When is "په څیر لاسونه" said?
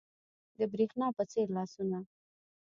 1.17-1.99